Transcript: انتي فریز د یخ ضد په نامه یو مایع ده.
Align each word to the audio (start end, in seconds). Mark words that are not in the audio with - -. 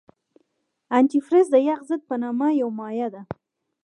انتي 0.97 1.19
فریز 1.25 1.47
د 1.51 1.55
یخ 1.69 1.79
ضد 1.89 2.01
په 2.09 2.15
نامه 2.23 2.47
یو 2.61 2.69
مایع 2.79 3.07
ده. 3.13 3.21